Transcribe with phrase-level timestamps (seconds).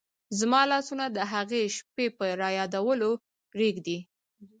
[0.39, 3.11] زما لاسونه د هغې شپې په رایادېدلو
[3.59, 3.97] رېږدي.